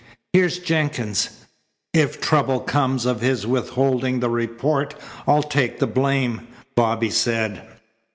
Here's 0.33 0.57
Jenkins." 0.57 1.45
"If 1.93 2.19
trouble 2.19 2.61
comes 2.61 3.05
of 3.05 3.21
his 3.21 3.45
withholding 3.45 4.19
the 4.19 4.31
report 4.31 4.95
I'll 5.27 5.43
take 5.43 5.77
the 5.77 5.85
blame," 5.85 6.47
Bobby 6.75 7.11
said. 7.11 7.61